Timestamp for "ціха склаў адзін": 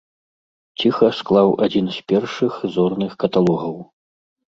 0.83-1.93